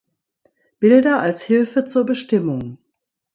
Bilder 0.79 1.19
als 1.19 1.43
Hilfe 1.43 1.85
zur 1.85 2.07
Bestimmung 2.07 2.79